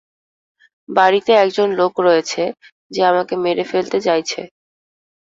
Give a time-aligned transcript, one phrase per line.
[0.89, 2.43] বাড়িতে একজন লোক রয়েছে
[2.91, 4.41] যে আমাকে মেরে ফেলতে চাইছে।